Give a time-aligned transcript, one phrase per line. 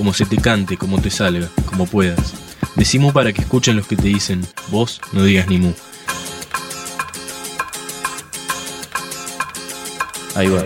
[0.00, 2.32] como se te cante, como te salga, como puedas.
[2.74, 4.40] Decimu para que escuchen los que te dicen,
[4.70, 5.72] vos no digas ni mu.
[10.34, 10.64] Ahí va.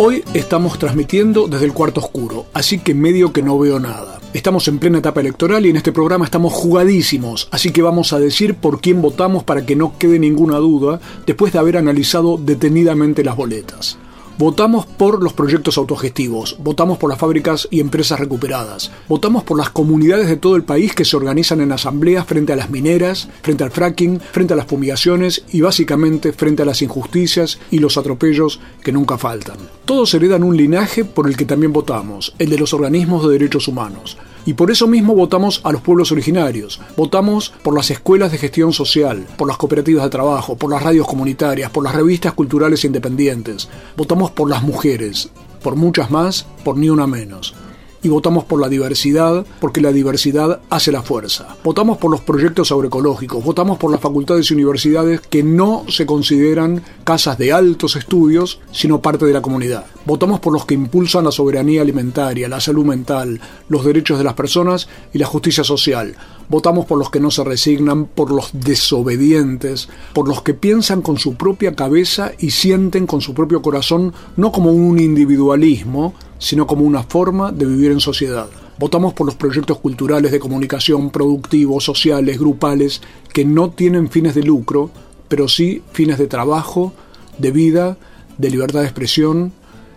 [0.00, 4.18] Hoy estamos transmitiendo desde el cuarto oscuro, así que medio que no veo nada.
[4.34, 8.18] Estamos en plena etapa electoral y en este programa estamos jugadísimos, así que vamos a
[8.18, 13.22] decir por quién votamos para que no quede ninguna duda después de haber analizado detenidamente
[13.22, 13.98] las boletas.
[14.38, 19.70] Votamos por los proyectos autogestivos, votamos por las fábricas y empresas recuperadas, votamos por las
[19.70, 23.64] comunidades de todo el país que se organizan en asambleas frente a las mineras, frente
[23.64, 28.58] al fracking, frente a las fumigaciones y básicamente frente a las injusticias y los atropellos
[28.82, 29.58] que nunca faltan.
[29.84, 33.68] Todos heredan un linaje por el que también votamos, el de los organismos de derechos
[33.68, 34.16] humanos.
[34.44, 38.72] Y por eso mismo votamos a los pueblos originarios, votamos por las escuelas de gestión
[38.72, 43.68] social, por las cooperativas de trabajo, por las radios comunitarias, por las revistas culturales independientes,
[43.96, 45.30] votamos por las mujeres,
[45.62, 47.54] por muchas más, por ni una menos
[48.02, 51.56] y votamos por la diversidad porque la diversidad hace la fuerza.
[51.64, 56.82] Votamos por los proyectos agroecológicos, votamos por las facultades y universidades que no se consideran
[57.04, 59.86] casas de altos estudios, sino parte de la comunidad.
[60.04, 64.34] Votamos por los que impulsan la soberanía alimentaria, la salud mental, los derechos de las
[64.34, 66.16] personas y la justicia social.
[66.48, 71.18] Votamos por los que no se resignan, por los desobedientes, por los que piensan con
[71.18, 76.84] su propia cabeza y sienten con su propio corazón, no como un individualismo, sino como
[76.84, 78.48] una forma de vivir en sociedad.
[78.76, 83.00] Votamos por los proyectos culturales de comunicación, productivos, sociales, grupales,
[83.32, 84.90] que no tienen fines de lucro,
[85.28, 86.92] pero sí fines de trabajo,
[87.38, 87.96] de vida,
[88.38, 89.52] de libertad de expresión,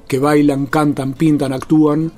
[0.07, 2.11] que bailan, cantan, pintan, actúan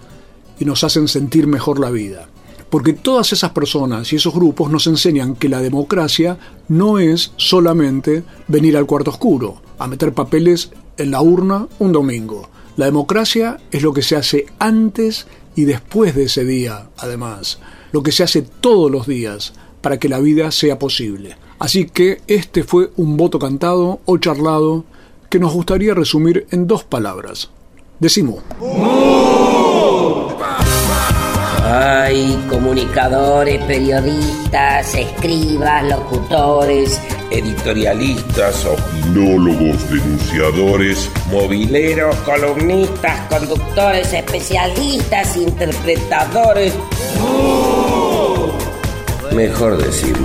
[0.60, 2.28] y nos hacen sentir mejor la vida.
[2.70, 6.38] Porque todas esas personas y esos grupos nos enseñan que la democracia
[6.68, 12.50] no es solamente venir al cuarto oscuro, a meter papeles en la urna un domingo.
[12.78, 17.58] La democracia es lo que se hace antes y después de ese día, además,
[17.92, 21.38] lo que se hace todos los días para que la vida sea posible.
[21.58, 24.86] Así que este fue un voto cantado o charlado
[25.28, 27.50] que nos gustaría resumir en dos palabras.
[28.00, 28.44] Decimos.
[31.64, 37.02] Hay comunicadores, periodistas, escribas, locutores,
[37.32, 46.74] editorialistas, opinólogos, denunciadores, mobileros, columnistas, conductores, especialistas, interpretadores.
[49.34, 50.16] Mejor decir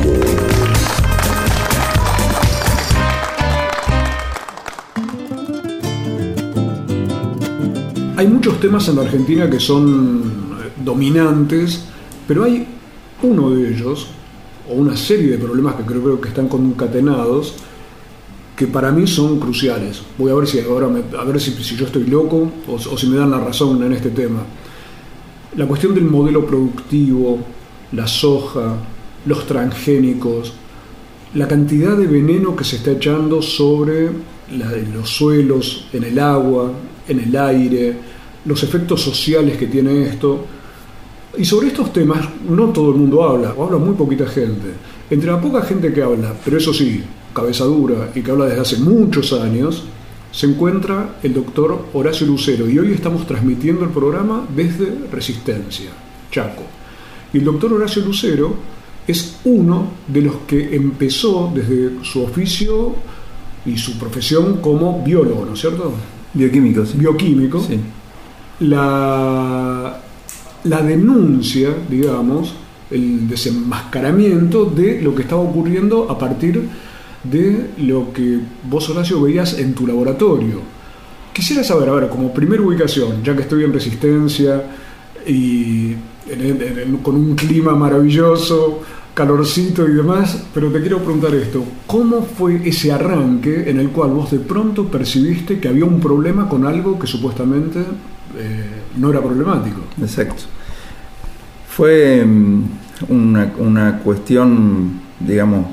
[8.22, 11.84] Hay muchos temas en la Argentina que son dominantes,
[12.28, 12.69] pero hay
[13.20, 14.06] uno de ellos,
[14.69, 17.55] o una serie de problemas que creo, que están concatenados,
[18.56, 20.03] que para mí son cruciales.
[20.19, 23.17] Voy a ver si ahora a ver si, yo estoy loco o, o si me
[23.17, 24.45] dan la razón en este tema.
[25.56, 27.39] La cuestión del modelo productivo,
[27.93, 28.77] la soja,
[29.27, 30.55] los transgénicos,
[31.34, 34.11] la cantidad de veneno que se está echando sobre
[34.94, 36.71] los suelos, en el agua,
[37.09, 37.97] en el aire,
[38.44, 40.44] los efectos sociales que tiene esto,
[41.37, 44.69] y sobre estos temas no todo el mundo habla, o habla muy poquita gente.
[45.10, 47.03] Entre la poca gente que habla, pero eso sí,
[47.34, 49.84] cabeza dura y que habla desde hace muchos años,
[50.31, 55.91] se encuentra el doctor Horacio Lucero y hoy estamos transmitiendo el programa desde Resistencia,
[56.31, 56.62] Chaco.
[57.32, 58.54] Y el doctor Horacio Lucero
[59.06, 62.94] es uno de los que empezó desde su oficio
[63.66, 65.93] y su profesión como biólogo, ¿no es cierto?
[66.34, 66.99] Bioquímico, sí.
[66.99, 67.60] Bioquímico.
[67.60, 67.78] Sí.
[68.60, 70.00] La
[70.64, 72.55] la denuncia, digamos,
[72.91, 76.69] el desenmascaramiento de lo que estaba ocurriendo a partir
[77.25, 80.61] de lo que vos, Horacio, veías en tu laboratorio.
[81.32, 84.62] Quisiera saber, a ver, como primera ubicación, ya que estoy en resistencia
[85.26, 85.94] y
[87.03, 88.81] con un clima maravilloso,
[89.15, 94.11] calorcito y demás, pero te quiero preguntar esto, ¿cómo fue ese arranque en el cual
[94.11, 97.81] vos de pronto percibiste que había un problema con algo que supuestamente
[98.96, 99.81] no era problemático.
[100.00, 100.44] Exacto.
[101.69, 102.64] Fue mm,
[103.08, 105.67] una, cuestión, digamos,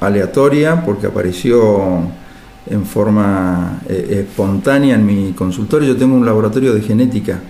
[0.00, 2.02] aleatoria, porque apareció
[2.68, 5.88] en forma eh, espontánea en mi consultorio.
[5.92, 7.40] Yo tengo un laboratorio de genética.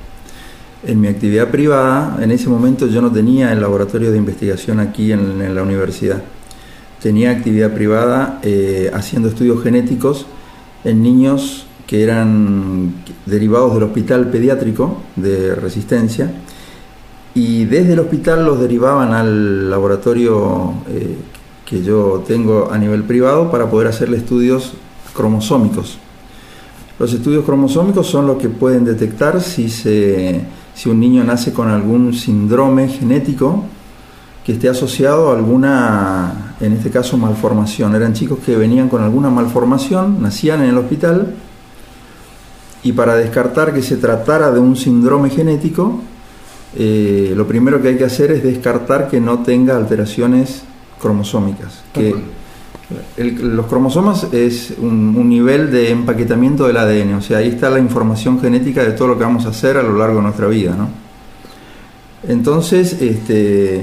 [0.87, 5.13] En mi actividad privada, en ese momento yo no tenía el laboratorio de investigación aquí
[5.13, 6.23] en, la universidad.
[7.01, 10.27] Tenía actividad privada eh, haciendo estudios genéticos
[10.85, 12.95] en niños que eran
[13.27, 16.33] derivados del hospital pediátrico de resistencia
[17.35, 21.17] y desde el hospital los derivaban al laboratorio eh,
[21.67, 24.75] que yo tengo a nivel privado para poder hacerle estudios
[25.15, 25.99] cromosómicos.
[26.99, 30.43] Los estudios cromosómicos son los que pueden detectar si, se,
[30.75, 33.65] si un niño nace con algún síndrome genético
[34.47, 37.97] que esté asociado a alguna, en este caso, malformación.
[37.97, 41.35] Eran chicos que venían con alguna malformación, nacían en el hospital
[42.85, 46.01] y para descartar que se tratara de un síndrome genético,
[46.77, 50.63] eh, lo primero que hay que hacer es descartar que no tenga alteraciones
[51.01, 51.83] cromosómicas.
[51.95, 52.15] Que
[53.41, 58.39] los cromosomas es un, nivel de empaquetamiento del ADN, o sea, ahí está la información
[58.39, 60.77] genética de todo lo que vamos a hacer a lo largo de nuestra vida.
[60.77, 60.89] ¿no?
[62.29, 63.83] Entonces, este,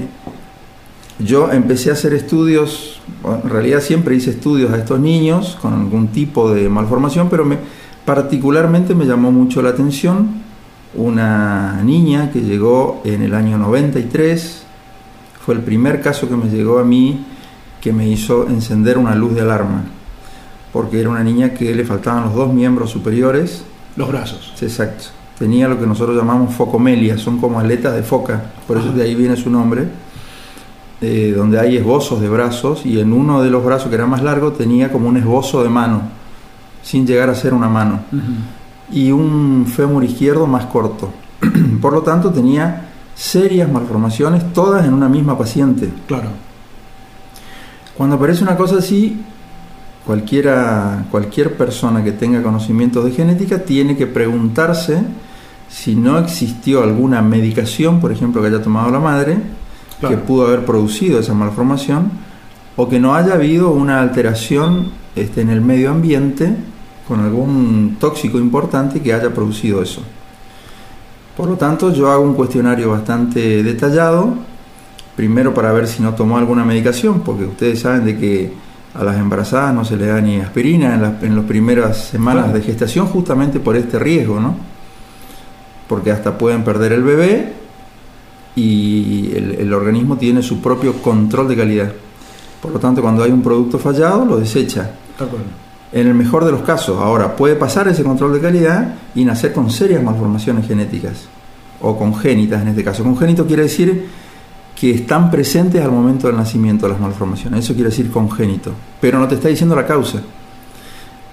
[1.18, 6.08] yo empecé a hacer estudios, en realidad siempre hice estudios a estos niños con algún
[6.08, 7.58] tipo de malformación, pero me,
[8.04, 10.42] particularmente me llamó mucho la atención
[10.94, 14.64] una niña que llegó en el año 93,
[15.44, 17.24] fue el primer caso que me llegó a mí
[17.80, 19.84] que me hizo encender una luz de alarma,
[20.72, 23.64] porque era una niña que le faltaban los dos miembros superiores.
[23.96, 24.52] Los brazos.
[24.60, 25.06] Exacto.
[25.38, 29.14] Tenía lo que nosotros llamamos focomelia, son como aletas de foca, por eso de ahí
[29.14, 29.88] viene su nombre,
[31.00, 34.22] eh, donde hay esbozos de brazos y en uno de los brazos que era más
[34.22, 36.02] largo tenía como un esbozo de mano,
[36.82, 38.00] sin llegar a ser una mano
[38.92, 41.10] y un fémur izquierdo más corto.
[41.80, 45.90] Por lo tanto, tenía serias malformaciones, todas en una misma paciente.
[46.06, 46.28] Claro.
[47.96, 49.20] Cuando aparece una cosa así,
[50.04, 55.02] cualquiera, cualquier persona que tenga conocimientos de genética tiene que preguntarse
[55.68, 59.38] si no existió alguna medicación, por ejemplo, que haya tomado la madre,
[60.06, 62.10] que pudo haber producido esa malformación,
[62.76, 66.56] o que no haya habido una alteración este, en el medio ambiente
[67.06, 70.02] con algún tóxico importante que haya producido eso.
[71.36, 74.34] Por lo tanto, yo hago un cuestionario bastante detallado,
[75.16, 78.52] primero para ver si no tomó alguna medicación, porque ustedes saben de que
[78.94, 83.06] a las embarazadas no se le da ni aspirina en, las primeras semanas de gestación
[83.06, 84.54] justamente por este riesgo, ¿no?
[85.88, 87.52] Porque hasta pueden perder el bebé
[88.54, 91.92] y el, el organismo tiene su propio control de calidad.
[92.60, 94.90] Por lo tanto, cuando hay un producto fallado, lo desecha
[95.92, 96.98] en el mejor de los casos.
[97.00, 101.26] Ahora, puede pasar ese control de calidad y nacer con serias malformaciones genéticas,
[101.80, 103.02] o congénitas en este caso.
[103.02, 104.08] Congénito quiere decir
[104.74, 109.28] que están presentes al momento del nacimiento las malformaciones, eso quiere decir congénito, pero no
[109.28, 110.22] te está diciendo la causa.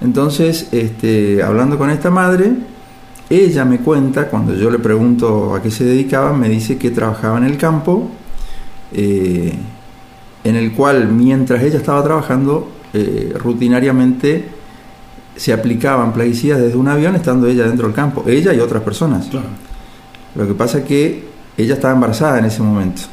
[0.02, 2.52] Entonces, este, hablando con esta madre,
[3.30, 7.38] ella me cuenta, cuando yo le pregunto a qué se dedicaba, me dice que trabajaba
[7.38, 8.10] en el campo,
[8.92, 9.54] eh,
[10.44, 14.46] en el cual mientras ella estaba trabajando eh, rutinariamente
[15.36, 19.30] se aplicaban plaguicidas desde un avión estando ella dentro del campo, ella y otras personas.
[20.36, 21.24] Lo que pasa es que
[21.58, 23.04] ella estaba embarazada en ese momento.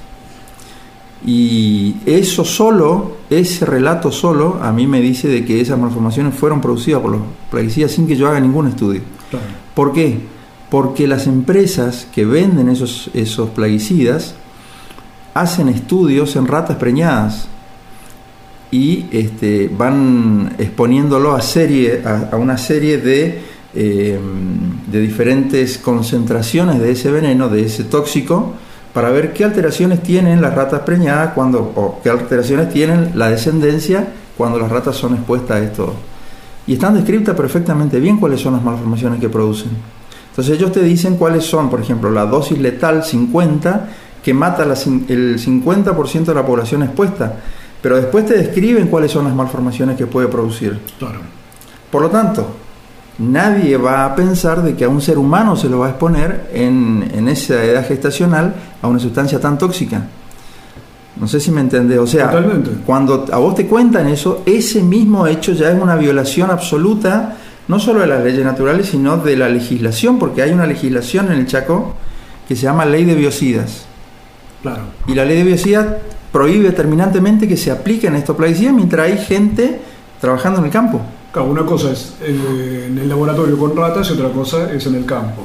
[1.24, 6.60] Y eso solo, ese relato solo, a mí me dice de que esas malformaciones fueron
[6.60, 7.20] producidas por los
[7.50, 9.02] plaguicidas sin que yo haga ningún estudio.
[9.74, 10.20] ¿Por qué?
[10.70, 14.34] Porque las empresas que venden esos, esos plaguicidas
[15.34, 17.48] hacen estudios en ratas preñadas
[18.70, 23.40] y este, van exponiéndolo a, serie, a, una serie de,
[23.74, 24.18] eh,
[24.86, 28.54] de diferentes concentraciones de ese veneno, de ese tóxico,
[28.92, 34.08] para ver qué alteraciones tienen las ratas preñadas cuando, o qué alteraciones tienen la descendencia
[34.36, 35.94] cuando las ratas son expuestas a esto.
[36.66, 39.70] Y están descritas perfectamente bien cuáles son las malformaciones que producen.
[40.30, 43.88] Entonces ellos te dicen cuáles son, por ejemplo, la dosis letal 50,
[44.22, 47.36] que mata el 50% de la población expuesta
[47.82, 50.78] pero después te describen cuáles son las malformaciones que puede producir.
[50.98, 51.20] Claro.
[51.90, 52.46] Por lo tanto,
[53.18, 56.50] nadie va a pensar de que a un ser humano se lo va a exponer
[56.52, 60.06] en, en esa edad gestacional a una sustancia tan tóxica.
[61.18, 61.98] No sé si me entendés.
[61.98, 62.30] O sea,
[62.84, 67.36] cuando a vos te cuentan eso, ese mismo hecho ya es una violación absoluta,
[67.68, 71.38] no solo de las leyes naturales, sino de la legislación, porque hay una legislación en
[71.38, 71.94] el Chaco
[72.46, 73.86] que se llama Ley de Biocidas.
[74.60, 74.82] Claro.
[75.06, 75.86] Y la Ley de Biocidas
[76.36, 79.80] prohíbe terminantemente que se apliquen estos plaguicidas mientras hay gente
[80.20, 81.00] trabajando en el campo.
[81.48, 85.42] una cosa es en el laboratorio con ratas y otra cosa es en el campo.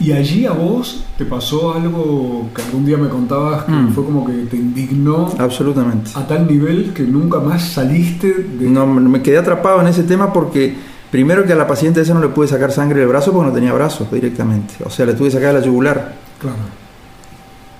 [0.00, 3.92] ¿Y allí a vos te pasó algo que algún día me contabas que Mm.
[3.92, 6.10] fue como que te indignó Absolutamente.
[6.14, 8.68] a tal nivel que nunca más saliste de...
[8.68, 10.74] No, me quedé atrapado en ese tema porque
[11.12, 13.54] primero que a la paciente esa no le pude sacar sangre del brazo porque no
[13.54, 14.74] tenía brazos directamente.
[14.84, 16.14] O sea, le tuve que sacar la yugular.
[16.40, 16.56] Claro.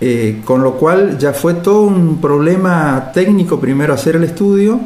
[0.00, 4.78] Eh, con lo cual ya fue todo un problema técnico primero hacer el estudio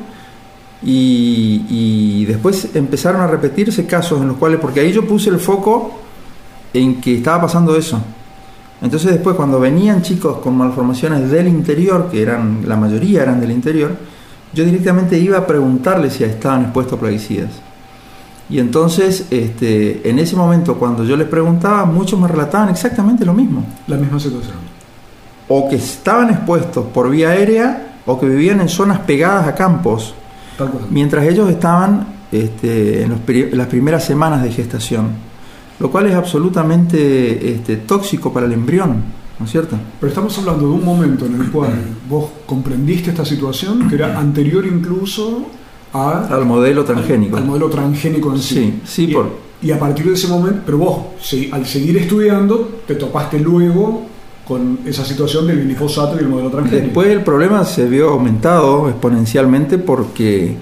[0.82, 5.92] y, después empezaron a repetirse casos en los cuales, porque ahí yo puse el foco
[6.72, 8.00] en que estaba pasando eso.
[8.80, 13.50] Entonces después cuando venían chicos con malformaciones del interior, que eran la mayoría eran del
[13.50, 13.94] interior,
[14.54, 17.50] yo directamente iba a preguntarles si estaban expuestos a plaguicidas.
[18.48, 23.32] Y entonces, este, en ese momento, cuando yo les preguntaba, muchos me relataban exactamente lo
[23.32, 24.71] mismo La misma situación.
[25.48, 30.14] O que estaban expuestos por vía aérea o que vivían en zonas pegadas a campos,
[30.90, 33.20] mientras ellos estaban este, en los
[33.54, 35.08] las primeras semanas de gestación,
[35.78, 39.02] lo cual es absolutamente este, tóxico para el embrión,
[39.38, 39.76] ¿no es cierto?
[40.00, 41.72] Pero estamos hablando de un momento en el cual
[42.08, 45.46] vos comprendiste esta situación que era anterior incluso
[45.92, 47.36] a, Al modelo transgénico.
[47.36, 48.54] al modelo transgénico en sí.
[48.54, 49.30] Sí, sí, y, por-
[49.62, 50.98] y a partir de ese momento, pero vos,
[51.52, 54.06] al seguir estudiando, te topaste luego
[54.46, 56.86] con esa situación del glifosato y el modelo transgénico.
[56.86, 60.56] Después el problema se vio aumentado exponencialmente porque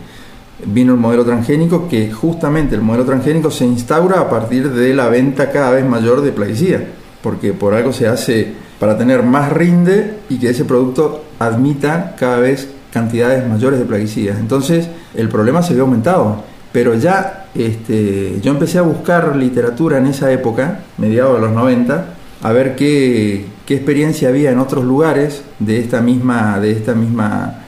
[0.66, 5.08] vino el modelo transgénico que justamente el modelo transgénico se instaura a partir de la
[5.08, 6.80] venta cada vez mayor de plaguicida,
[7.22, 12.38] porque por algo se hace para tener más rinde y que ese producto admita cada
[12.38, 14.38] vez cantidades mayores de plaguicidas.
[14.38, 16.44] Entonces el problema se vio aumentado.
[16.72, 22.14] Pero ya este, yo empecé a buscar literatura en esa época, mediados de los 90,
[22.42, 27.64] a ver qué, qué experiencia había en otros lugares de esta misma, de esta misma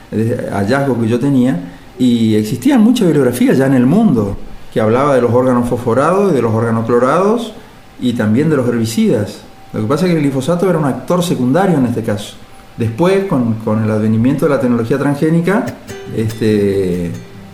[0.52, 1.72] hallazgo que yo tenía.
[1.98, 4.36] Y existían muchas bibliografías ya en el mundo
[4.72, 7.52] que hablaba de los órganos fosforados y de los órganos clorados
[8.00, 9.42] y también de los herbicidas.
[9.72, 12.34] Lo que pasa es que el glifosato era un actor secundario en este caso.
[12.76, 15.66] Después, con, con el advenimiento de la tecnología transgénica,
[16.16, 17.10] este,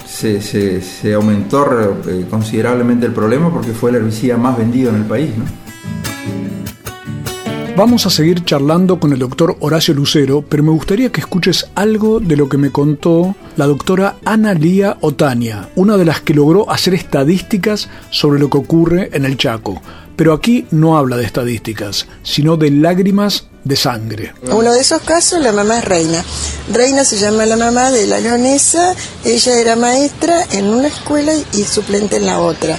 [0.07, 1.67] se, se- se aumentó
[2.09, 5.31] eh, considerablemente el problema porque fue el herbicida más vendido en el país.
[5.37, 5.45] ¿no?
[7.79, 12.19] Vamos a seguir charlando con el doctor Horacio Lucero, pero me gustaría que escuches algo
[12.19, 16.69] de lo que me contó la doctora Ana Lía Otania, una de las que logró
[16.73, 19.81] hacer estadísticas sobre lo que ocurre en el Chaco.
[20.17, 24.35] Pero aquí no habla de estadísticas, sino de lágrimas de sangre.
[24.51, 26.25] Uno de esos casos, la mamá es Reina.
[26.73, 28.93] Reina se llama la mamá de la leonesa,
[29.25, 32.77] ella era maestra en una escuela y suplente en la otra.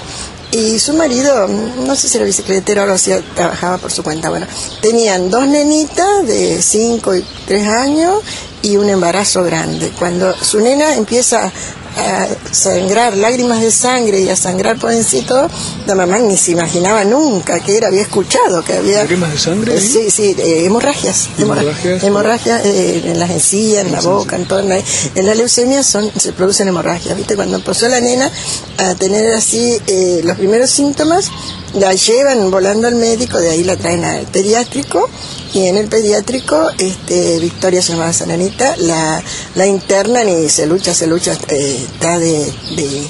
[0.52, 4.30] Y su marido, no sé si era bicicletero o algo así, trabajaba por su cuenta.
[4.30, 4.48] Bueno,
[4.82, 8.24] tenían dos nenitas de 5 y 3 años
[8.64, 9.92] y un embarazo grande.
[9.98, 11.52] Cuando su nena empieza
[12.00, 15.50] a sangrar lágrimas de sangre y a sangrar por encito,
[15.86, 19.00] la mamá ni se imaginaba nunca que era, había escuchado que había...
[19.00, 19.76] ¿Lágrimas de sangre?
[19.76, 21.30] Eh, Sí, sí, eh, hemorragias.
[21.38, 22.04] hemorra- Hemorragias.
[22.04, 24.60] Hemorragias eh, en las encías, en la boca, en todo.
[24.60, 27.16] En, la, en la leucemia son, se producen hemorragias.
[27.18, 27.36] ¿Viste?
[27.36, 28.32] Cuando empezó la nena
[28.78, 31.30] a tener así eh, los primeros síntomas,
[31.74, 35.10] la llevan volando al médico, de ahí la traen al pediátrico.
[35.54, 39.22] Y en el pediátrico, este, Victoria se llamaba Sananita, la,
[39.56, 42.46] la internan y se lucha, se lucha, eh, está de,
[42.76, 43.02] de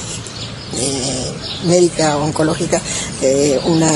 [0.77, 1.31] eh,
[1.65, 2.81] médica oncológica,
[3.21, 3.91] eh, una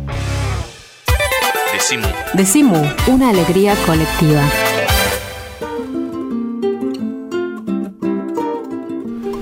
[1.91, 2.07] Decimu.
[2.35, 4.41] Decimu, una alegría colectiva.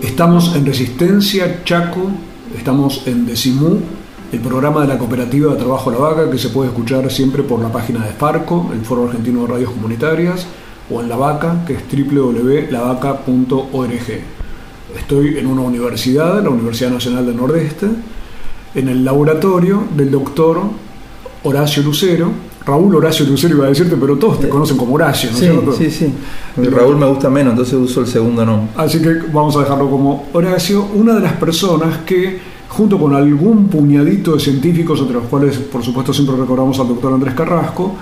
[0.02, 2.10] Estamos en Resistencia Chaco,
[2.58, 3.82] estamos en Decimú,
[4.32, 7.60] el programa de la Cooperativa de Trabajo La Vaca que se puede escuchar siempre por
[7.60, 10.48] la página de Farco, el Foro Argentino de Radios Comunitarias,
[10.90, 14.24] o en La Vaca, que es www.lavaca.org.
[14.98, 17.90] Estoy en una universidad, la Universidad Nacional del Nordeste,
[18.74, 20.89] en el laboratorio del doctor
[21.44, 22.30] Horacio Lucero,
[22.66, 25.50] Raúl Horacio Lucero iba a decirte, pero todos te conocen como Horacio, ¿no es Sí,
[25.50, 25.74] cierto?
[25.74, 26.14] sí, sí.
[26.70, 28.70] Raúl me gusta menos, entonces uso el segundo nombre.
[28.76, 33.68] Así que vamos a dejarlo como Horacio, una de las personas que, junto con algún
[33.70, 37.94] puñadito de científicos, entre los cuales por supuesto siempre recordamos al doctor Andrés Carrasco,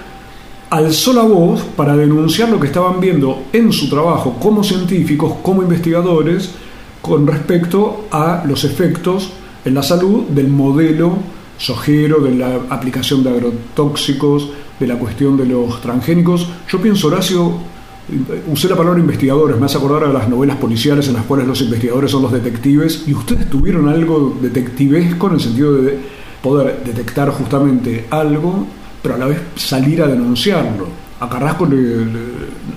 [0.69, 5.61] alzó la voz para denunciar lo que estaban viendo en su trabajo como científicos, como
[5.61, 6.51] investigadores,
[7.01, 9.29] con respecto a los efectos
[9.63, 11.13] en la salud del modelo
[11.57, 14.49] sojero, de la aplicación de agrotóxicos,
[14.79, 16.47] de la cuestión de los transgénicos.
[16.69, 17.53] Yo pienso, Horacio,
[18.51, 21.59] usé la palabra investigadores, me hace acordar a las novelas policiales en las cuales los
[21.61, 25.97] investigadores son los detectives, y ustedes tuvieron algo detectivesco en el sentido de
[26.41, 28.65] poder detectar justamente algo,
[29.01, 30.87] pero a la vez salir a denunciarlo.
[31.19, 31.67] A Carrasco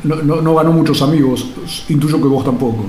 [0.04, 1.46] no- no ganó muchos amigos,
[1.90, 2.87] intuyo que vos tampoco.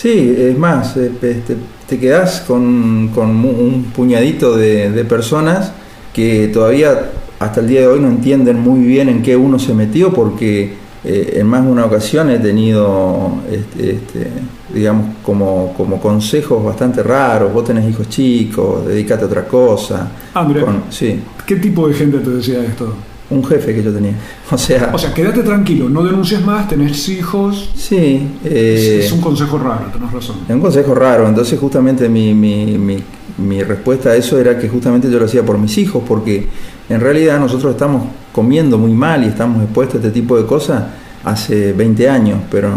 [0.00, 1.56] Sí, es más, eh, este,
[1.88, 5.72] te quedás con, con un puñadito de, de personas
[6.14, 9.74] que todavía hasta el día de hoy no entienden muy bien en qué uno se
[9.74, 10.74] metió porque
[11.04, 14.28] eh, en más de una ocasión he tenido, este, este,
[14.72, 20.12] digamos, como, como consejos bastante raros, vos tenés hijos chicos, dedícate a otra cosa.
[20.32, 20.60] Ah, mira.
[20.60, 22.94] Con- sí, ¿Qué tipo de gente te decía esto?
[23.30, 24.12] Un jefe que yo tenía.
[24.50, 27.70] O sea, O sea, quédate tranquilo, no denuncies más, tenés hijos.
[27.76, 28.26] sí.
[28.44, 30.36] Es, eh, es un consejo raro, tenés razón.
[30.48, 32.96] Es un consejo raro, entonces justamente mi, mi, mi,
[33.38, 36.46] mi respuesta a eso era que justamente yo lo hacía por mis hijos, porque
[36.88, 40.84] en realidad nosotros estamos comiendo muy mal y estamos expuestos a este tipo de cosas
[41.24, 42.70] hace 20 años, pero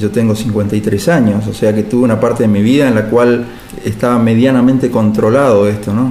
[0.00, 3.06] yo tengo 53 años, o sea que tuve una parte de mi vida en la
[3.10, 3.44] cual
[3.84, 6.10] estaba medianamente controlado esto, ¿no?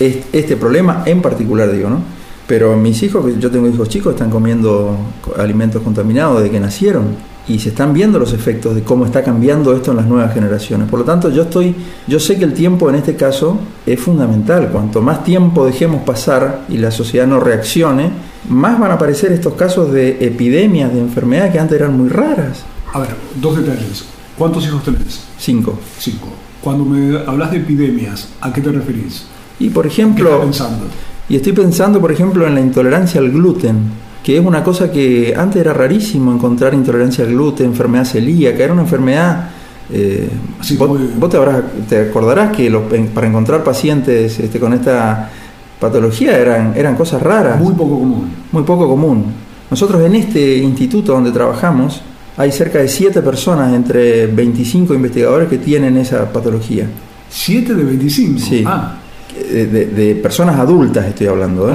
[0.00, 2.00] Es- Este problema en particular, digo, ¿no?
[2.48, 6.58] Pero mis hijos, que yo tengo hijos chicos, están comiendo co- alimentos contaminados desde que
[6.60, 7.04] nacieron
[7.46, 10.88] y se están viendo los efectos de cómo está cambiando esto en las nuevas generaciones.
[10.88, 11.74] Por lo tanto, yo estoy,
[12.06, 14.68] yo sé que el tiempo en este caso es fundamental.
[14.72, 18.10] Cuanto más tiempo dejemos pasar y la sociedad no reaccione,
[18.48, 22.64] más van a aparecer estos casos de epidemias, de enfermedades que antes eran muy raras.
[22.94, 24.04] A ver, dos detalles.
[24.38, 25.20] ¿Cuántos hijos tenés?
[25.38, 25.78] Cinco.
[25.98, 26.28] Cinco.
[26.62, 29.24] Cuando me hablas de epidemias, ¿a qué te referís?
[29.58, 30.84] Y por ¿Qué ejemplo, estás pensando?
[31.28, 33.76] Y estoy pensando, por ejemplo, en la intolerancia al gluten,
[34.22, 38.72] que es una cosa que antes era rarísimo encontrar intolerancia al gluten, enfermedad celíaca, era
[38.72, 39.50] una enfermedad...
[39.92, 40.28] eh,
[40.60, 40.98] Sí, vos,
[41.30, 42.82] te, habrás- te acordarás que los-
[43.14, 45.30] para encontrar pacientes este, con esta
[45.80, 48.28] patología eran, eran cosas raras, Muy poco común.
[48.52, 49.24] muy poco común.
[49.70, 52.00] Nosotros en este instituto donde trabajamos
[52.36, 56.86] hay cerca de 7 personas entre 25 investigadores que tienen esa patología.
[57.28, 58.40] ¿Siete de 25?
[58.40, 58.64] Sí.
[58.66, 58.94] Ah,
[59.34, 61.74] de, de- personas adultas estoy hablando, ¿eh?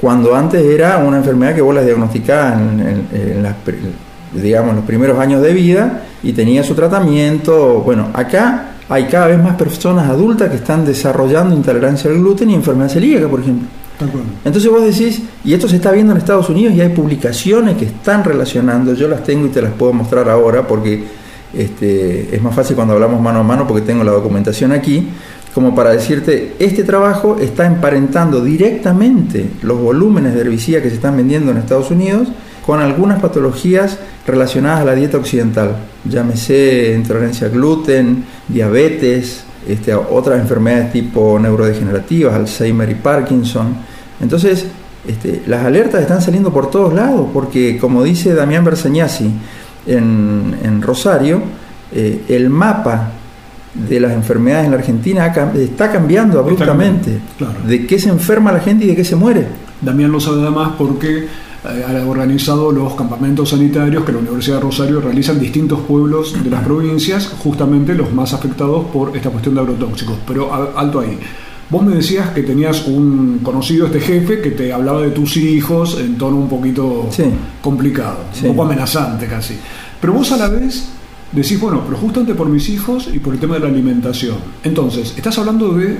[0.00, 3.54] Cuando antes era una enfermedad que vos las diagnosticabas en, en- en las,
[4.32, 7.80] digamos, los primeros años de vida y tenía su tratamiento.
[7.84, 12.54] Bueno, acá hay cada vez más personas adultas que están desarrollando intolerancia al gluten y
[12.54, 13.66] enfermedad celíaca, por ejemplo.
[14.44, 17.84] Entonces vos decís, y esto se está viendo en Estados Unidos y hay publicaciones que
[17.86, 21.04] están relacionando, yo las tengo y te las puedo mostrar ahora porque
[21.54, 25.08] este, es más fácil cuando hablamos mano a mano porque tengo la documentación aquí,
[25.54, 31.16] como para decirte, este trabajo está emparentando directamente los volúmenes de herbicida que se están
[31.16, 32.28] vendiendo en Estados Unidos
[32.66, 40.40] con algunas patologías relacionadas a la dieta occidental, llámese intolerancia al gluten, diabetes, este, otras
[40.40, 43.76] enfermedades tipo neurodegenerativas, Alzheimer y Parkinson.
[44.20, 44.66] Entonces,
[45.06, 49.30] este, las alertas están saliendo por todos lados, porque como dice Damián Berseñasi
[49.86, 51.42] en, en Rosario,
[51.92, 53.12] eh, el mapa
[53.74, 57.18] de las enfermedades en la Argentina está cambiando abruptamente.
[57.38, 57.54] claro.
[57.66, 59.46] De qué se enferma la gente y de qué se muere.
[59.80, 64.62] Damián lo sabe además porque eh, ha organizado los campamentos sanitarios que la Universidad de
[64.62, 69.54] Rosario realiza en distintos pueblos de las provincias, justamente los más afectados por esta cuestión
[69.56, 70.16] de agrotóxicos.
[70.26, 71.18] Pero alto ahí.
[71.70, 75.98] Vos me decías que tenías un conocido, este jefe, que te hablaba de tus hijos
[75.98, 77.24] en tono un poquito Sí.
[77.62, 78.46] complicado, Sí.
[78.46, 79.56] un poco amenazante casi.
[80.00, 80.90] Pero vos a la vez
[81.34, 84.36] decís, bueno, pero justamente por mis hijos y por el tema de la alimentación.
[84.62, 85.98] Entonces, estás hablando de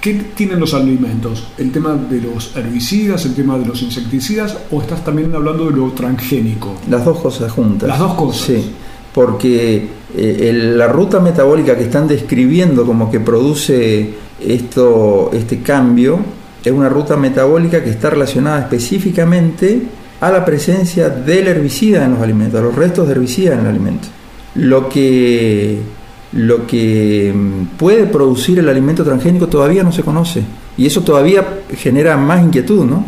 [0.00, 1.44] ¿Qué tienen los alimentos?
[1.56, 5.76] ¿El tema de los herbicidas, el tema de los insecticidas o estás también hablando de
[5.76, 6.74] lo transgénico?
[6.90, 7.88] Las dos cosas juntas.
[7.88, 8.42] Las dos cosas.
[8.46, 8.72] Sí,
[9.14, 16.18] porque eh, el- la ruta metabólica que están describiendo como que produce esto, este cambio
[16.64, 19.82] es una ruta metabólica que está relacionada específicamente
[20.20, 23.66] a la presencia del herbicida en los alimentos, a los restos de herbicida en el
[23.66, 24.08] alimento.
[24.54, 25.80] Lo que,
[26.32, 30.42] lo que mm, puede producir el alimento transgénico todavía no se conoce
[30.76, 33.04] y eso todavía genera más inquietud, ¿no?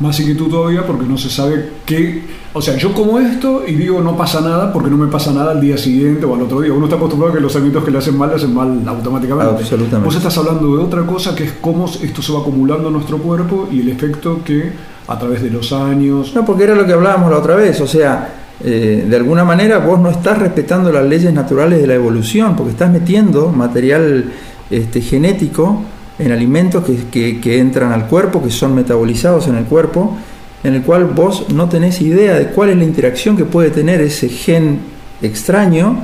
[0.00, 2.22] Más inquietud todavía porque no se sabe qué.
[2.52, 5.52] O sea, yo como esto y digo no pasa nada porque no me pasa nada
[5.52, 6.72] al día siguiente o al otro día.
[6.72, 9.62] Uno está acostumbrado a que los alimentos que le hacen mal le hacen mal automáticamente.
[9.62, 10.04] Absolutamente.
[10.04, 13.18] Vos estás hablando de otra cosa que es cómo esto se va acumulando en nuestro
[13.18, 14.72] cuerpo y el efecto que
[15.08, 16.32] a través de los años.
[16.34, 19.78] No, porque era lo que hablábamos la otra vez, o sea, eh, de alguna manera
[19.78, 24.24] vos no estás respetando las leyes naturales de la evolución, porque estás metiendo material
[24.70, 25.82] este, genético
[26.18, 30.16] en alimentos que, que- entran al cuerpo, que son metabolizados en el cuerpo,
[30.64, 34.00] en el cual vos no tenés idea de cuál es la interacción que puede tener
[34.00, 34.80] ese gen
[35.22, 35.96] extraño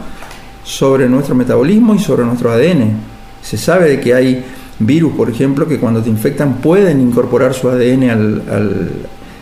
[0.63, 2.93] sobre nuestro metabolismo y sobre nuestro ADN.
[3.43, 4.45] Se sabe de que hay
[4.79, 8.43] virus, por ejemplo, que cuando te infectan pueden incorporar su ADN al-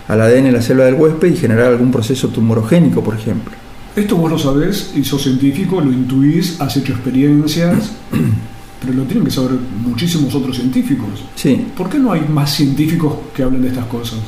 [0.08, 3.52] al ADN de la célula del huésped y generar algún proceso tumorogénico, por ejemplo.
[3.94, 7.92] Esto vos lo sabés y sos científico, lo intuís, has hecho experiencias,
[8.80, 9.52] pero lo tienen que saber
[9.84, 11.24] muchísimos otros científicos.
[11.34, 14.20] Sí, ¿Por qué no hay más científicos que hablen de estas cosas?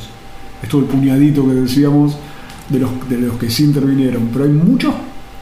[0.61, 2.15] Esto del puñadito que decíamos
[2.69, 4.93] de los, de los que sí intervinieron, pero hay muchos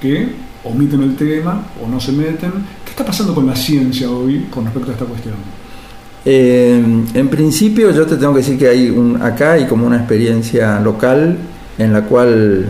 [0.02, 0.30] que
[0.64, 2.52] omiten el tema o no se meten.
[2.84, 5.36] ¿Qué está pasando con la ciencia hoy con respecto a esta cuestión?
[6.26, 6.82] Eh,
[7.14, 10.80] en principio yo te tengo que decir que hay un, acá hay como una experiencia
[10.80, 11.38] local
[11.78, 12.66] en la cual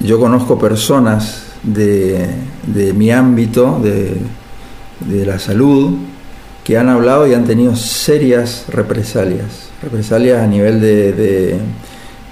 [0.00, 2.26] yo conozco personas de,
[2.94, 5.94] mi ámbito, de, la salud,
[6.64, 9.70] que han hablado y han tenido serias represalias.
[9.82, 11.58] Represalias a nivel de,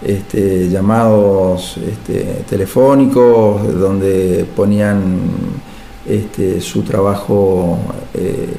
[0.05, 5.19] este, llamados este, telefónicos, donde ponían
[6.07, 7.79] este, su trabajo
[8.15, 8.55] eh,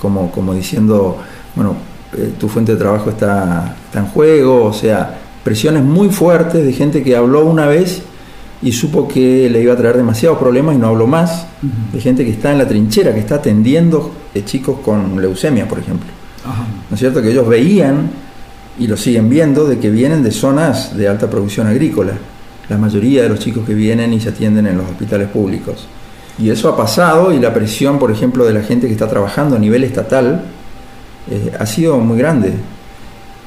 [0.00, 1.18] como diciendo,
[1.54, 1.76] bueno,
[2.16, 6.72] eh, tu fuente de trabajo está, está en juego, o sea, presiones muy fuertes de
[6.72, 8.02] gente que habló una vez
[8.62, 11.46] y supo que le iba a traer demasiados problemas y no habló más,
[11.92, 15.80] de gente que está en la trinchera, que está atendiendo eh, chicos con leucemia, por
[15.80, 16.08] ejemplo.
[16.44, 16.64] Ajá.
[16.88, 17.20] ¿No es cierto?
[17.20, 18.10] Que ellos veían
[18.78, 22.12] y lo siguen viendo de que vienen de zonas de alta producción agrícola.
[22.68, 25.86] La mayoría de los chicos que vienen y se atienden en los hospitales públicos.
[26.38, 29.56] Y eso ha pasado y la presión, por ejemplo, de la gente que está trabajando
[29.56, 30.44] a nivel estatal
[31.30, 32.52] eh, ha sido muy grande.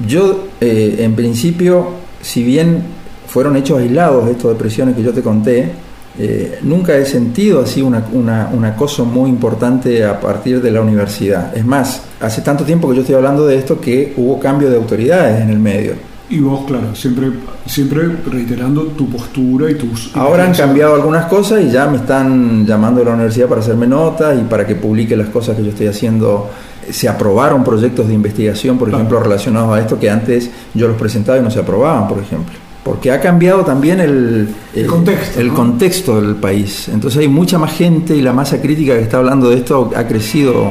[0.06, 1.88] Yo, eh, en principio,
[2.20, 2.82] si bien
[3.26, 5.70] fueron hechos aislados estos de presiones que yo te conté,
[6.18, 10.80] eh, nunca he sentido así una, una- un acoso muy importante a partir de la
[10.80, 11.54] universidad.
[11.56, 14.76] Es más, hace tanto tiempo que yo estoy hablando de esto que hubo cambio de
[14.76, 15.92] autoridades en el medio.
[16.28, 17.28] Y vos, claro, siempre,
[17.66, 20.10] siempre reiterando tu postura y tus...
[20.16, 23.86] Ahora han cambiado algunas cosas y ya me están llamando de la universidad para hacerme
[23.86, 26.50] notas y para que publique las cosas que yo estoy haciendo.
[26.90, 29.02] Se aprobaron proyectos de investigación, por Claro.
[29.02, 32.54] ejemplo, relacionados a esto que antes yo los presentaba y no se aprobaban, por ejemplo.
[32.84, 35.54] Porque ha cambiado también el, El contexto, el ¿no?
[35.54, 36.88] contexto del país.
[36.88, 40.06] Entonces hay mucha más gente y la masa crítica que está hablando de esto ha
[40.06, 40.70] crecido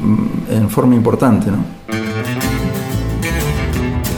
[0.00, 1.74] mm, en forma importante, ¿no?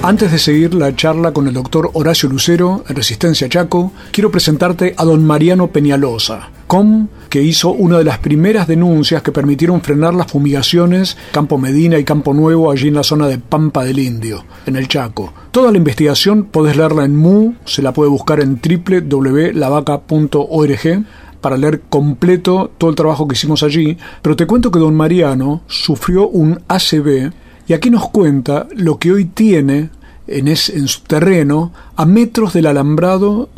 [0.03, 4.95] Antes de seguir la charla con el doctor Horacio Lucero en Resistencia Chaco, quiero presentarte
[4.97, 10.15] a don Mariano Peñalosa, com que hizo una de las primeras denuncias que permitieron frenar
[10.15, 14.45] las fumigaciones Campo Medina y Campo Nuevo allí en la zona de Pampa del Indio,
[14.67, 15.33] en el Chaco.
[15.51, 21.05] Toda la investigación podés leerla en MU, se la puede buscar en www.lavaca.org
[21.41, 25.63] para leer completo todo el trabajo que hicimos allí, pero te cuento que don Mariano
[25.67, 27.33] sufrió un ACV
[27.69, 29.91] y aquí nos cuenta lo que hoy tiene
[30.27, 33.49] en, en su terreno a metros del alambrado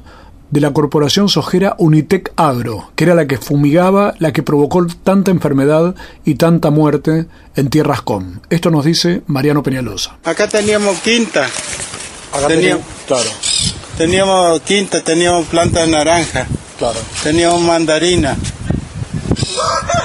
[0.50, 5.30] de la corporación sojera Unitec Agro, que era la que fumigaba, la que provocó tanta
[5.30, 8.40] enfermedad y tanta muerte en Tierras Com.
[8.50, 10.16] Esto nos dice Mariano Peñalosa.
[10.24, 11.48] Acá teníamos quinta.
[12.46, 13.30] teníamos, claro,
[13.96, 16.46] teníamos quinta, teníamos plantas de naranja,
[16.78, 16.98] claro.
[17.22, 18.36] teníamos mandarina,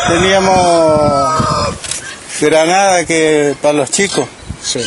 [0.07, 1.75] teníamos
[2.41, 4.25] granada que para los chicos,
[4.61, 4.79] Sí.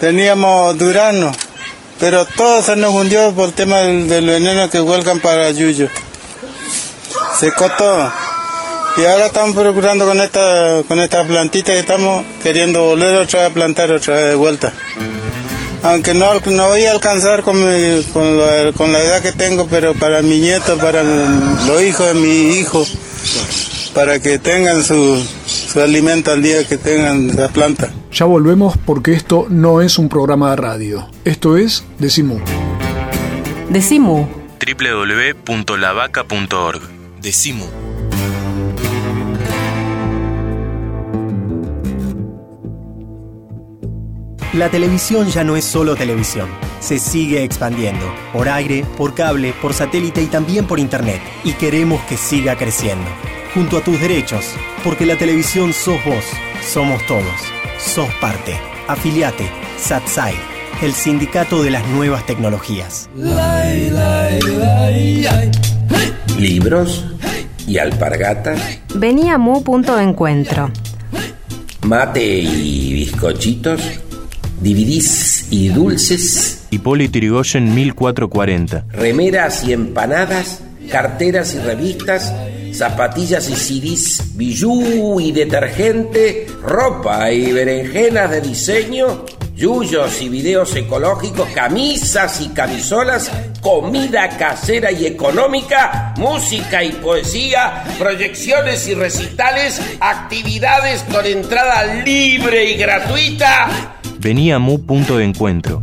[0.00, 1.32] teníamos durano,
[2.00, 5.88] pero todo se nos hundió por el tema del, veneno que vuelcan para Yuyo.
[7.38, 8.12] Secó todo.
[8.96, 13.50] Y ahora estamos procurando con esta con estas plantitas y estamos queriendo volver otra vez
[13.50, 14.72] a plantar otra vez de vuelta.
[15.82, 17.56] Aunque no, no voy a alcanzar con,
[18.12, 22.14] con, la, con la edad que tengo, pero para mi nieto, para los hijos de
[22.14, 22.86] mi hijo,
[23.92, 27.90] para que tengan su, su alimento al día que tengan la planta.
[28.14, 31.08] Ya volvemos porque esto no es un programa de radio.
[31.24, 32.38] Esto es Decimu.
[33.70, 34.28] Decimu.
[34.64, 36.80] www.lavaca.org.
[37.20, 37.64] Decimu.
[44.52, 46.48] La televisión ya no es solo televisión,
[46.78, 52.00] se sigue expandiendo, por aire, por cable, por satélite y también por internet, y queremos
[52.04, 53.10] que siga creciendo.
[53.52, 54.44] Junto a tus derechos,
[54.84, 56.24] porque la televisión sos vos,
[56.62, 57.24] somos todos,
[57.84, 58.54] sos parte.
[58.88, 60.34] Afiliate, SATSAI,
[60.82, 63.08] el sindicato de las nuevas tecnologías.
[66.38, 67.04] Libros
[67.66, 68.60] y alpargatas,
[68.94, 70.70] Vení a Mu Punto de Encuentro.
[71.82, 73.80] mate y bizcochitos,
[74.60, 78.84] DVDs y dulces, Hipólito Yrigoyen 1440.
[78.90, 82.32] remeras y empanadas, carteras y revistas,
[82.74, 89.24] zapatillas y CDs, bijú y detergente, ropa y berenjenas de diseño,
[89.56, 98.86] yuyos y videos ecológicos, camisas y camisolas, comida casera y económica, música y poesía, proyecciones
[98.88, 103.94] y recitales, actividades con entrada libre y gratuita.
[104.18, 105.82] Vení a Mu Punto de Encuentro.